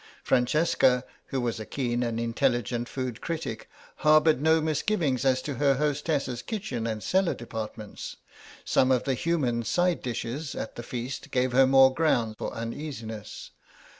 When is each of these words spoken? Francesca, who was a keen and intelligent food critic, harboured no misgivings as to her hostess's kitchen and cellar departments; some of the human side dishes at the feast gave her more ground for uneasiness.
Francesca, 0.23 1.03
who 1.27 1.39
was 1.39 1.59
a 1.59 1.63
keen 1.67 2.01
and 2.01 2.19
intelligent 2.19 2.89
food 2.89 3.21
critic, 3.21 3.69
harboured 3.97 4.41
no 4.41 4.59
misgivings 4.59 5.23
as 5.23 5.43
to 5.43 5.53
her 5.61 5.75
hostess's 5.75 6.41
kitchen 6.41 6.87
and 6.87 7.03
cellar 7.03 7.35
departments; 7.35 8.15
some 8.65 8.89
of 8.91 9.03
the 9.03 9.13
human 9.13 9.61
side 9.61 10.01
dishes 10.01 10.55
at 10.55 10.75
the 10.75 10.81
feast 10.81 11.29
gave 11.29 11.51
her 11.51 11.67
more 11.67 11.93
ground 11.93 12.35
for 12.39 12.51
uneasiness. 12.51 13.51